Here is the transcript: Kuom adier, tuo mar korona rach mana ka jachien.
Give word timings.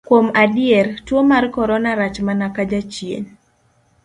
Kuom 0.09 0.27
adier, 0.43 0.87
tuo 1.09 1.21
mar 1.31 1.45
korona 1.57 1.91
rach 2.01 2.17
mana 2.27 2.47
ka 2.55 2.63
jachien. 2.71 3.25